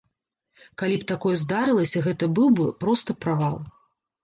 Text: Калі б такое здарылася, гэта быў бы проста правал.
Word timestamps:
Калі 0.81 0.95
б 1.01 1.07
такое 1.11 1.35
здарылася, 1.43 2.03
гэта 2.07 2.33
быў 2.41 2.49
бы 2.63 2.67
проста 2.83 3.19
правал. 3.29 3.55